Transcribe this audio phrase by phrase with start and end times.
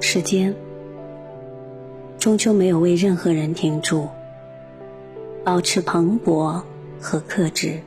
[0.00, 0.54] 时间
[2.18, 4.08] 终究没有为任何人停住，
[5.44, 6.62] 保持蓬勃
[7.00, 7.80] 和克制，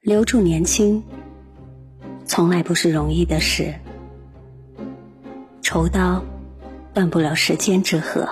[0.00, 1.02] 留住年轻，
[2.24, 3.74] 从来不是容易的事。
[5.62, 6.22] 愁刀
[6.94, 8.28] 断不了时间之河，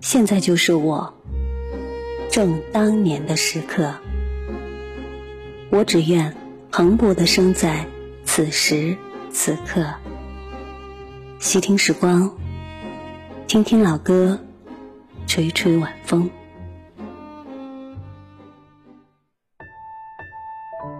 [0.00, 1.14] 现在就是我
[2.30, 3.94] 正当年的时刻。
[5.70, 6.36] 我只愿
[6.76, 7.86] 蓬勃的生在
[8.24, 8.96] 此时
[9.30, 9.86] 此刻。
[11.38, 12.28] 细听时光，
[13.46, 14.40] 听听老歌，
[15.28, 16.28] 吹吹晚风。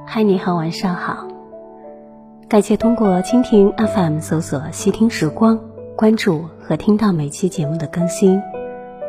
[0.06, 1.27] 嗨，你好，晚上好。
[2.48, 5.59] 感谢通过蜻蜓 FM 搜索“细听时光”，
[5.98, 8.41] 关注和听到每期节目的更新。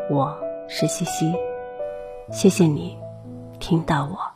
[0.10, 0.36] 我
[0.68, 1.32] 是西西，
[2.32, 2.98] 谢谢你
[3.60, 4.35] 听到我。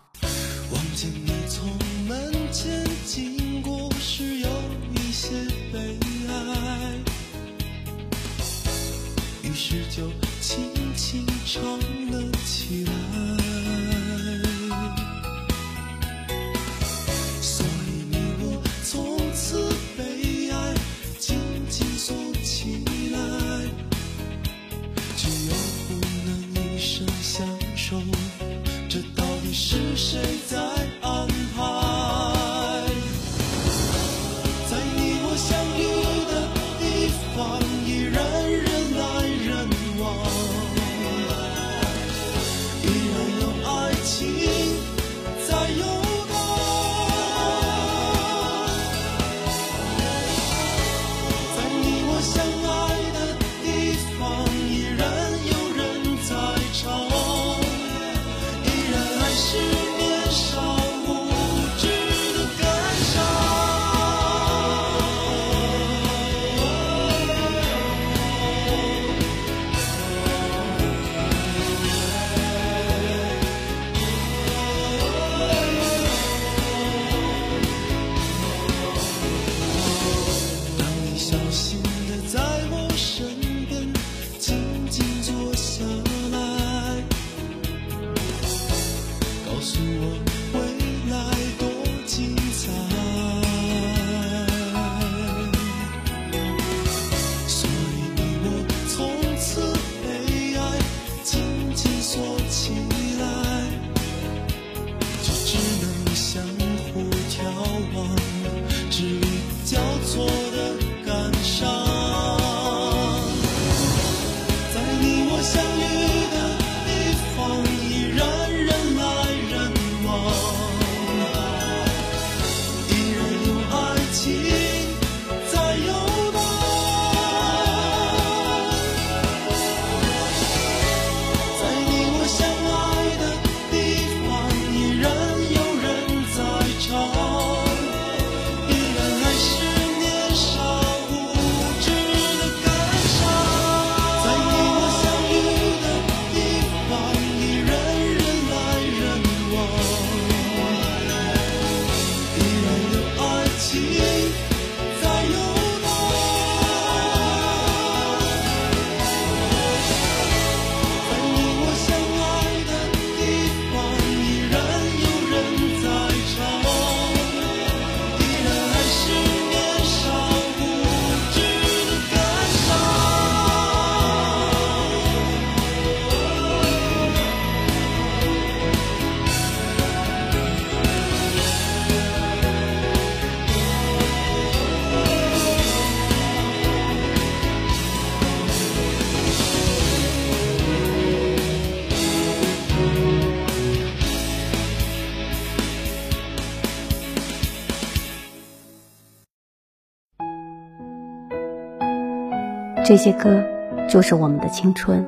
[202.90, 203.44] 这些歌
[203.88, 205.06] 就是我们的青春。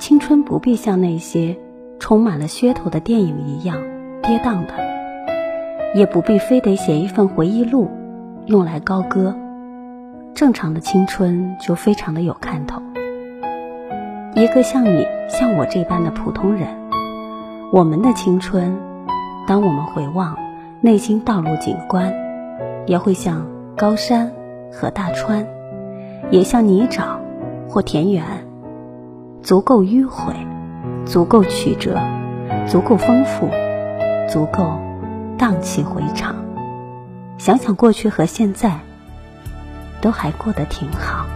[0.00, 1.56] 青春不必像那些
[2.00, 3.78] 充满了噱头的电影一样
[4.20, 4.74] 跌宕的，
[5.94, 7.88] 也不必非得写一份回忆录
[8.46, 9.36] 用来高歌。
[10.34, 12.82] 正常的青春就非常的有看头。
[14.34, 16.66] 一个像你像我这般的普通人，
[17.72, 18.76] 我们的青春，
[19.46, 20.36] 当我们回望
[20.80, 22.12] 内心道路景观，
[22.86, 23.46] 也会像
[23.76, 24.32] 高山
[24.72, 25.46] 和大川。
[26.30, 27.18] 也像泥沼
[27.68, 28.24] 或田园，
[29.42, 30.34] 足够迂回，
[31.04, 31.96] 足够曲折，
[32.66, 33.48] 足够丰富，
[34.28, 34.76] 足够
[35.38, 36.34] 荡气回肠。
[37.38, 38.80] 想想过去和现在，
[40.00, 41.26] 都还过得挺好。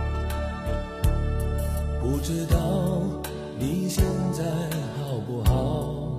[2.01, 2.57] 不知道
[3.59, 4.43] 你现在
[4.99, 6.17] 好不好？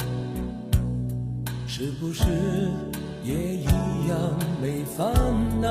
[1.68, 2.24] 是不是
[3.24, 4.18] 也一样
[4.62, 5.12] 没烦
[5.62, 5.68] 恼？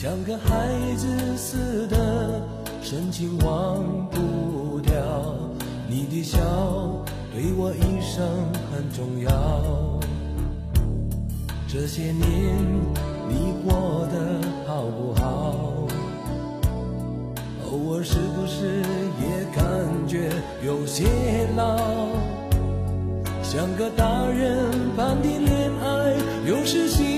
[0.00, 2.40] 像个孩子似的
[2.80, 4.94] 深情忘不掉，
[5.88, 6.38] 你的笑
[7.34, 8.24] 对我一生
[8.70, 9.98] 很重要。
[11.66, 12.54] 这些年
[13.28, 15.88] 你过得好不好？
[17.68, 18.80] 偶尔是不是
[19.20, 20.30] 也感觉
[20.64, 21.08] 有些
[21.56, 21.76] 老？
[23.42, 26.14] 像个大人般的恋爱，
[26.46, 27.17] 有时心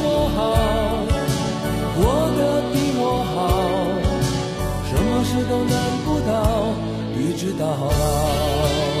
[0.35, 0.39] 好，
[1.95, 2.03] 过
[2.37, 2.39] 得
[2.71, 3.35] 比我好。
[4.87, 5.73] 什么事都难
[6.05, 6.31] 不倒，
[7.17, 9.00] 一直到老。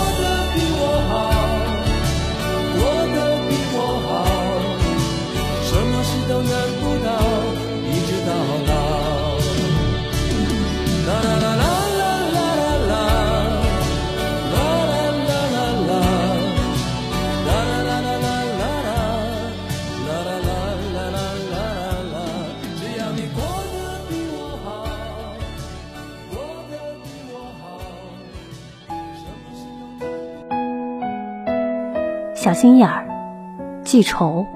[6.27, 7.09] 都难不倒，
[7.87, 8.29] 一直到
[8.67, 8.71] 老。
[11.07, 11.61] 啦啦啦啦。
[32.33, 33.05] 小心眼儿，
[33.85, 34.47] 记仇，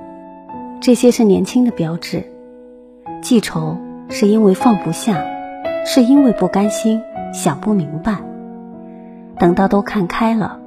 [0.85, 2.31] 这些是年轻的标志。
[3.19, 3.75] 记仇
[4.07, 5.25] 是因为放不下，
[5.83, 7.01] 是因为不甘心，
[7.33, 8.17] 想不明白。
[9.39, 10.59] 等到都看开了，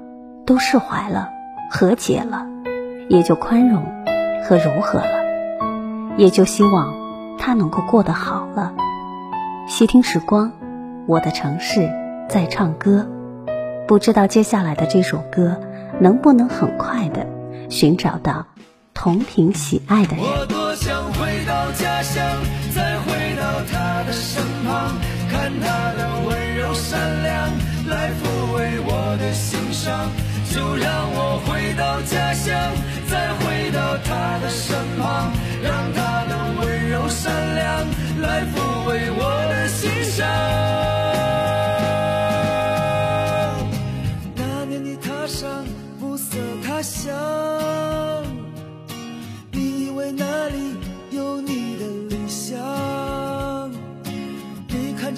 [0.45, 1.29] 都释怀了，
[1.71, 2.49] 和解了，
[3.09, 3.85] 也就宽容
[4.43, 6.93] 和柔和了，也就希望
[7.39, 8.75] 他能够过得好了。
[9.69, 10.51] 细听时光，
[11.07, 11.89] 我的城市
[12.29, 13.07] 在唱歌，
[13.87, 15.61] 不知道接下来的这首歌。
[16.01, 17.27] 能不能很快的
[17.71, 18.47] 寻找到
[18.99, 20.19] 同频喜爱的人。
[20.19, 22.21] 我多想回到家乡
[22.75, 24.99] 再回到她的身旁
[25.31, 27.49] 看她的温柔善良
[27.87, 30.11] 来抚慰我的心伤
[30.50, 32.52] 就让我回到家乡
[33.07, 35.31] 再回到她的身旁
[35.62, 37.87] 让她的温柔善良
[38.21, 40.26] 来抚慰我的心伤
[44.35, 45.64] 那年你踏上
[46.00, 46.37] 暮色
[46.67, 48.38] 他乡。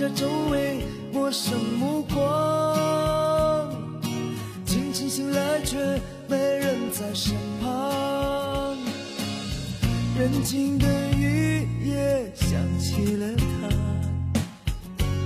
[0.00, 0.80] 着周围
[1.12, 3.70] 陌生目光，
[4.64, 5.76] 清晨醒来却
[6.26, 8.74] 没人在身旁，
[10.18, 10.86] 人静的
[11.18, 13.68] 雨夜想起了他，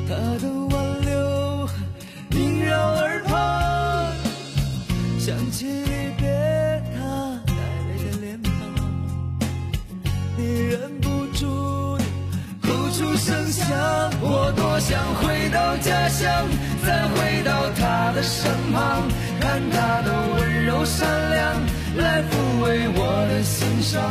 [0.08, 1.68] 他的挽留
[2.32, 4.12] 萦绕耳旁，
[5.20, 5.83] 想起
[13.24, 13.64] 声响。
[14.20, 16.46] 我多想回到家乡，
[16.84, 19.08] 再回到他的身旁，
[19.40, 21.40] 看他的温柔善良，
[21.96, 24.02] 来抚慰我的心伤。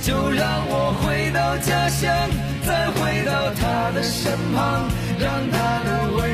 [0.00, 2.10] 就让我回到家乡，
[2.66, 4.88] 再回到他的身旁，
[5.20, 6.31] 让他的温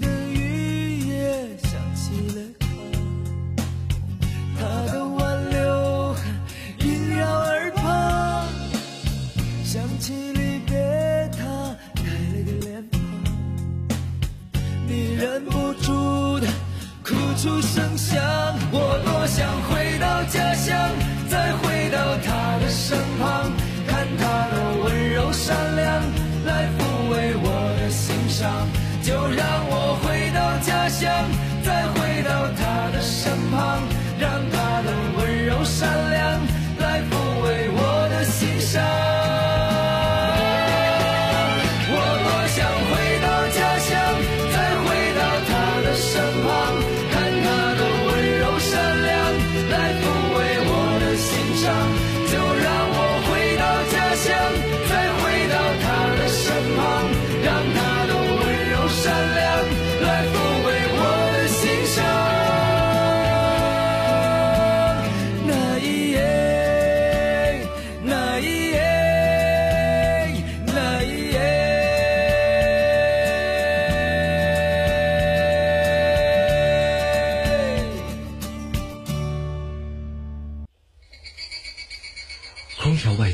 [0.00, 2.61] 的雨夜想起了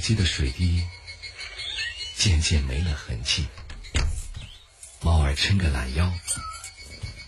[0.09, 0.83] 空调外机的水滴
[2.17, 3.47] 渐渐没了痕迹。
[5.03, 6.11] 猫儿抻个懒腰，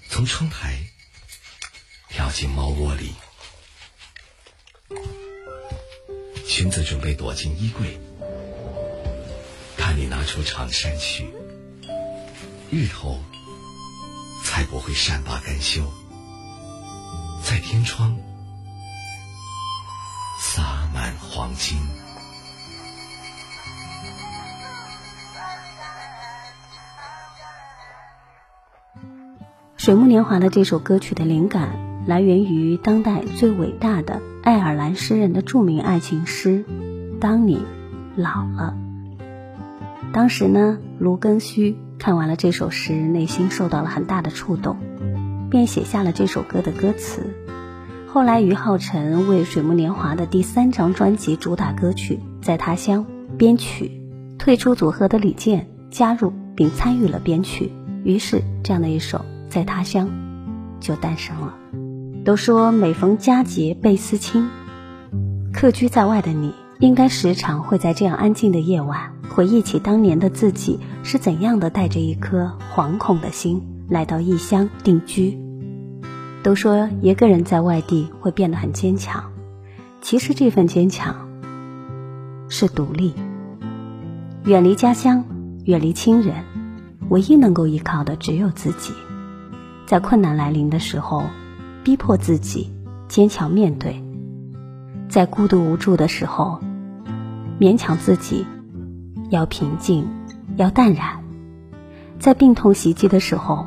[0.08, 0.78] 从窗台
[2.08, 3.14] 跳进猫窝里，
[6.48, 8.00] 裙子准备躲进衣柜。
[9.76, 11.30] 看你拿出长衫去，
[12.70, 13.22] 日头
[14.42, 15.92] 才不会善罢甘休，
[17.44, 18.18] 在天窗
[20.40, 21.78] 洒满黄金。
[29.80, 31.70] 水木年华的这首歌曲的灵感
[32.06, 36.66] 来源于当代最伟大的爱尔兰诗人的著名爱情诗
[37.18, 37.62] 《当你
[38.14, 38.76] 老了》。
[40.12, 44.76] 当时呢，卢庚戌看完了这首诗，内心受到了很大的触动，
[45.48, 47.22] 便写下了这首歌的歌词。
[48.06, 53.06] 后来，于浩辰为水木年华的第三张专辑主打歌曲《在他乡》
[53.38, 53.90] 编曲，
[54.38, 57.72] 退出组合的李健加入并参与了编曲，
[58.04, 59.16] 于是这样的一首
[59.50, 60.08] 《在他乡》
[60.80, 61.54] 就诞生了。
[62.24, 64.48] 都说每逢佳节倍思亲，
[65.52, 75.38] 客居在外的你，应该时常会在这样安静的夜晚，回忆起当年的自己是怎样的带着一颗惶恐的心来到异乡定居。
[76.42, 79.32] 都说一个人在外地会变得很坚强，
[80.00, 81.28] 其实这份坚强
[82.48, 83.14] 是独立。
[84.44, 85.24] 远离家乡，
[85.64, 86.34] 远离亲人，
[87.08, 88.92] 唯一能够依靠的只有自己。
[89.90, 91.24] 在困难来临的时候，
[91.82, 92.70] 逼迫自己
[93.08, 93.92] 坚强面对；
[95.08, 96.60] 在孤独无助的时候，
[97.58, 98.46] 勉强自己
[99.30, 100.08] 要平静，
[100.54, 101.18] 要淡然；
[102.20, 103.66] 在病痛袭击的时候，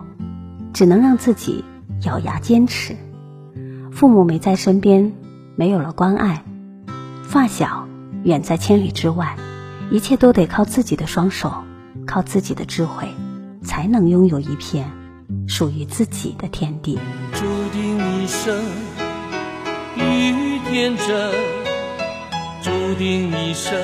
[0.72, 1.62] 只能让自己
[2.06, 2.96] 咬牙坚持。
[3.92, 5.12] 父母没在身边，
[5.58, 6.38] 没有了关爱；
[7.24, 7.86] 发小
[8.24, 9.36] 远在千里之外，
[9.92, 11.54] 一切都得靠自己的双手
[12.06, 13.10] 靠自己的智慧，
[13.62, 14.90] 才能拥有一片
[15.48, 17.00] 属于自己的天地。
[17.34, 18.64] 注定一生
[19.96, 21.32] 遇天真，
[22.62, 23.80] 注定一生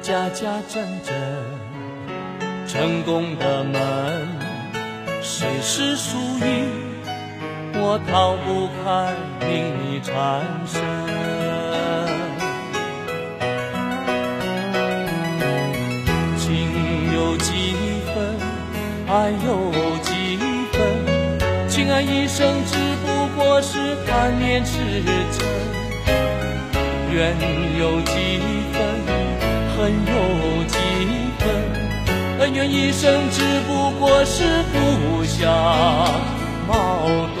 [0.00, 1.14] 家家真真。
[2.66, 4.28] 成功的门，
[5.22, 6.66] 谁是属于
[7.74, 7.98] 我？
[8.10, 9.48] 逃不开命
[9.94, 11.47] 里缠身。
[19.10, 19.72] 爱有
[20.02, 20.36] 几
[20.70, 20.78] 分？
[21.66, 25.08] 情爱一生只不过是贪恋痴嗔。
[27.10, 27.34] 怨
[27.78, 28.12] 有几
[28.70, 28.78] 分，
[29.74, 30.12] 恨有
[30.64, 30.76] 几
[31.38, 31.40] 分？
[32.40, 35.50] 恩怨一生只不过是不相
[36.68, 37.37] 矛盾。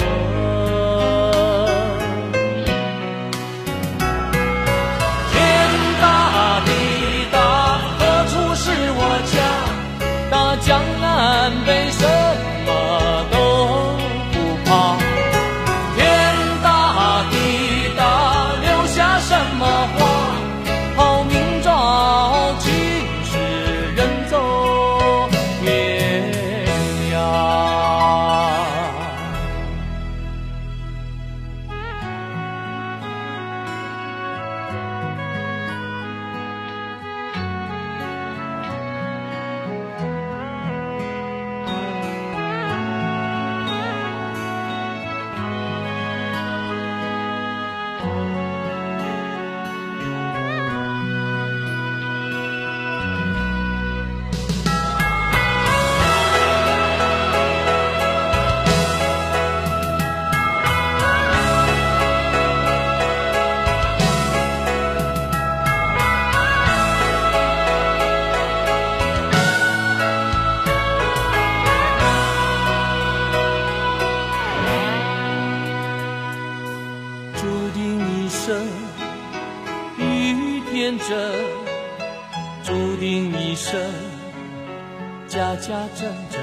[85.48, 86.40] 家家阵阵。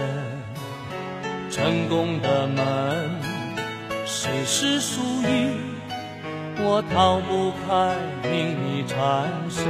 [1.51, 3.11] 成功的门，
[4.05, 5.53] 谁是输赢
[6.57, 6.81] 我？
[6.91, 8.95] 逃不开命里缠
[9.47, 9.63] 身。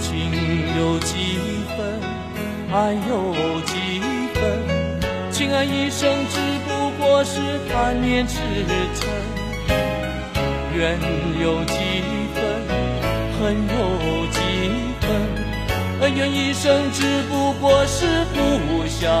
[0.00, 0.32] 情
[0.78, 1.12] 有几
[1.76, 1.76] 分，
[2.72, 3.12] 爱有
[3.66, 4.00] 几
[4.32, 4.42] 分？
[5.30, 8.38] 情爱一生只不过是贪恋痴
[8.94, 9.04] 嗔，
[10.74, 10.98] 缘
[11.40, 11.74] 有几，
[13.44, 14.40] 恨有几
[15.02, 15.04] 分？
[16.00, 19.12] 恩怨一生只不过是不想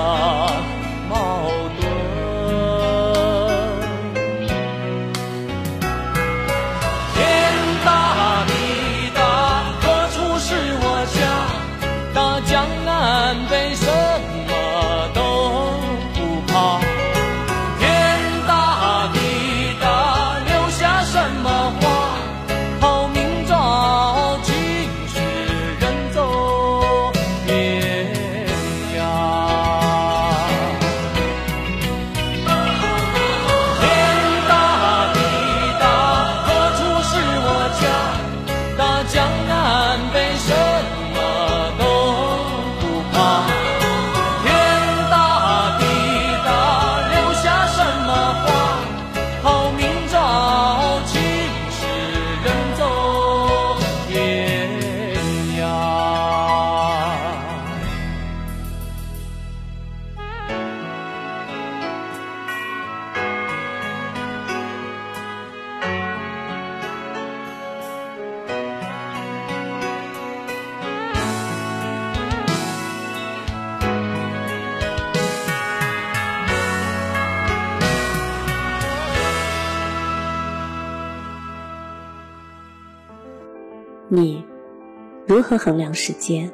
[85.34, 86.48] 如何衡量时间？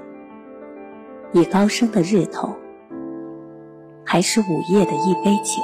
[1.35, 2.57] 以高升的日头，
[4.07, 5.63] 还是午夜的一杯酒？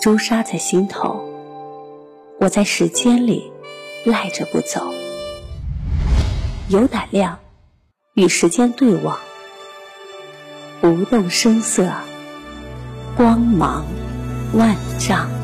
[0.00, 1.28] 朱砂在心头，
[2.38, 3.52] 我在时间里
[4.04, 4.80] 赖着不走。
[6.68, 7.40] 有胆量
[8.14, 9.18] 与时间对望，
[10.80, 11.90] 不动声色，
[13.16, 13.84] 光芒
[14.54, 15.37] 万丈。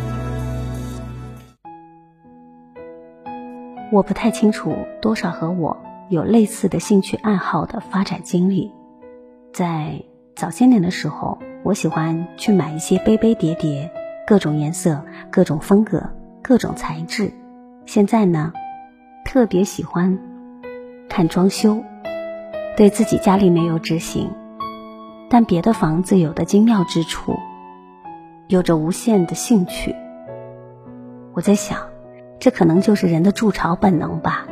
[3.94, 8.72] 我不太清楚多少和我有类似的兴趣爱好的发展经历。
[9.52, 10.02] 在
[10.34, 13.88] 早些年的时候，我喜欢去买一些杯杯碟碟，
[14.26, 16.02] 各种颜色、各种风格、
[16.42, 17.30] 各种材质。
[17.86, 18.52] 现在呢，
[19.24, 20.18] 特别喜欢
[21.08, 21.80] 看装修，
[22.76, 24.28] 对自己家里没有执行，
[25.30, 27.38] 但别的房子有的精妙之处，
[28.48, 29.94] 有着无限的兴趣。
[31.32, 31.78] 我在想，
[32.38, 34.46] 这可能就是人的筑巢本能吧。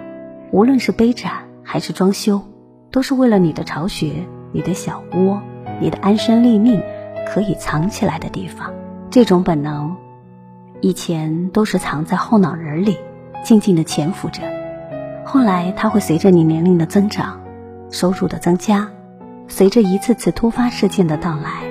[0.51, 2.42] 无论是杯盏还是装修，
[2.90, 4.12] 都是为了你的巢穴、
[4.53, 5.40] 你的小窝、
[5.81, 6.83] 你的安身立命
[7.29, 8.73] 可以藏起来的地方。
[9.11, 9.97] 这种本能，
[10.81, 12.97] 以前都是藏在后脑仁里。
[13.45, 14.40] 静静的潜伏着，
[15.25, 17.40] 后来它会随着你年龄的增长、
[17.90, 18.88] 收入的增加，
[19.49, 21.64] 随着一次次突发事件的到来，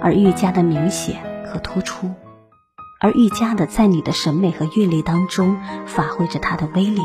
[0.00, 2.08] 而愈加的明显和突出，
[3.04, 7.02] 而愈加的在你的审美和阅历当中发挥着它的威力。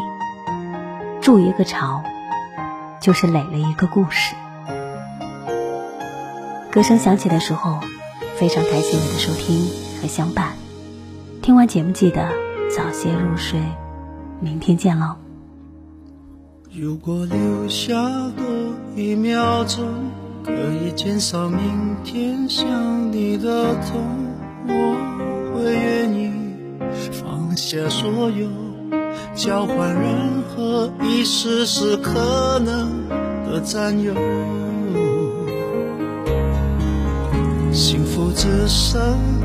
[1.19, 2.01] 筑一个巢，
[3.01, 4.33] 就是垒了一个故事。
[6.71, 7.81] 歌声响起的时候，
[8.37, 9.67] 非常感谢你的收听
[10.01, 10.53] 和相伴。
[11.41, 12.29] 听完节目，记得
[12.73, 13.59] 早些入睡。
[14.39, 15.17] 明天见喽。
[16.73, 17.93] 如果留下
[18.37, 18.45] 多
[18.95, 19.85] 一秒钟，
[20.45, 24.01] 可以减少明天想你的痛，
[24.65, 25.18] 我
[25.59, 26.31] 会愿意
[27.11, 28.47] 放下所有，
[29.35, 33.07] 交换任何一丝丝可能
[33.45, 34.13] 的占有。
[37.73, 39.01] 幸福只剩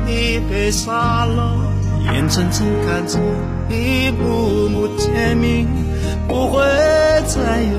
[0.07, 1.65] 一杯沙漏。
[2.05, 3.17] 眼睁睁看着
[3.67, 5.65] 一幕幕甜蜜
[6.27, 6.61] 不会
[7.25, 7.77] 再有，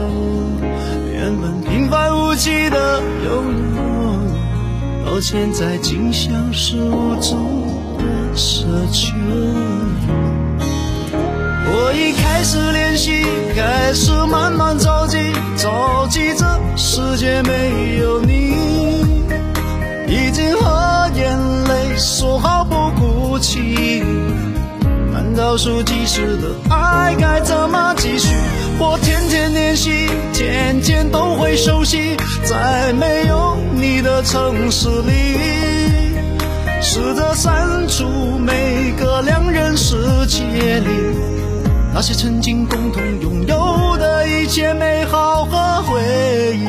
[1.12, 3.44] 原本平凡无奇的拥
[3.76, 7.36] 有，到现在竟像是无助
[8.34, 9.14] 奢求。
[11.68, 16.44] 我已开始练习，开始慢慢着急，着急这
[16.76, 18.54] 世界没有你，
[20.06, 24.04] 已经和眼泪说好不哭泣。
[25.12, 28.28] 难道说即时的爱该怎么继续？
[28.78, 36.05] 我天天练习，天天都会熟悉，在没有你的城市里，
[36.88, 40.88] 试着删除每个两人世界里
[41.92, 46.00] 那些曾经共同拥有的一切美好和回
[46.56, 46.64] 忆。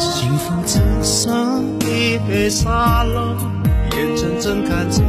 [0.00, 3.36] 幸福只剩一杯沙漏，
[3.96, 5.00] 眼睁睁看着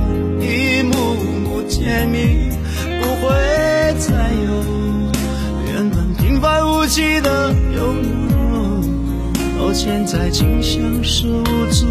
[9.74, 11.88] 现在竟像是无助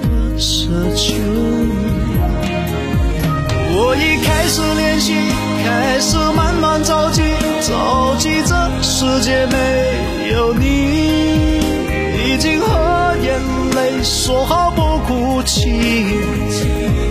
[0.00, 1.14] 的奢求。
[3.78, 5.12] 我已开始练习，
[5.64, 7.22] 开始慢慢着急，
[7.62, 10.64] 着急这世界没有你，
[12.32, 13.56] 已经和眼。
[13.76, 16.06] 泪说好不哭泣，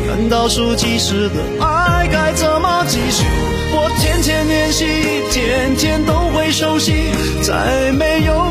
[0.08, 3.24] 看倒数计时的爱该怎么继续？
[3.72, 4.86] 我天天练习，
[5.32, 7.12] 天天都会熟悉，
[7.44, 8.48] 再没有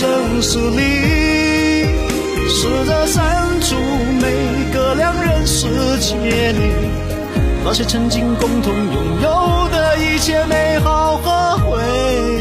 [0.00, 0.80] 城市里，
[2.48, 3.76] 试着删除
[4.18, 5.66] 每个两人世
[5.98, 6.72] 界里
[7.62, 11.82] 那些曾经共同拥有的一切美好和回
[12.24, 12.40] 忆。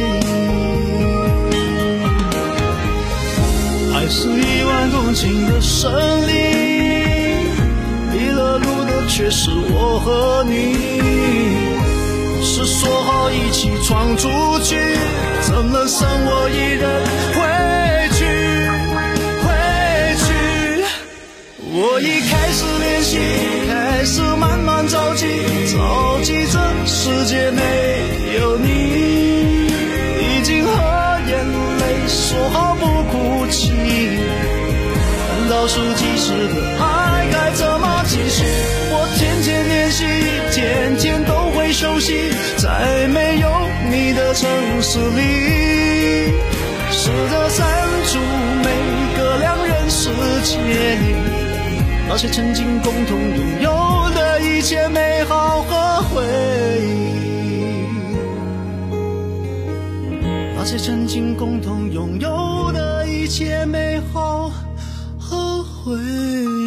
[3.94, 5.92] 爱是一万公顷的森
[6.30, 6.34] 林，
[8.14, 10.78] 迷了路的却是我和你。
[12.42, 14.30] 是说好一起闯出
[14.64, 14.78] 去，
[15.60, 16.90] 怎能剩我一人
[17.36, 17.38] 回
[18.16, 18.24] 去？
[19.44, 19.48] 回
[20.16, 20.32] 去。
[21.74, 23.20] 我已开始练习，
[23.68, 25.28] 开始慢慢着急，
[25.68, 27.62] 着急这世界没
[28.40, 29.68] 有你，
[30.38, 30.72] 已经和
[31.28, 31.36] 眼
[31.80, 33.74] 泪说好不哭泣。
[35.50, 38.46] 倒数计时的爱该怎么继续？
[44.40, 44.48] 城
[44.82, 46.32] 市里，
[46.90, 47.68] 试着删
[48.06, 48.18] 除
[48.64, 48.70] 每
[49.18, 50.10] 个两人世
[50.44, 50.56] 界
[50.96, 51.14] 里
[52.08, 56.24] 那些曾经共同拥有的一切美好和回
[56.82, 57.84] 忆，
[60.56, 64.50] 那些曾经共同拥有的一切美好
[65.20, 65.62] 和。
[65.84, 66.59] 回忆。